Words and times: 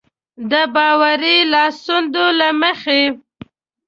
د 0.51 0.53
باوري 0.73 1.37
لاسوندو 1.51 2.25
له 2.39 2.49
مخې. 2.61 3.01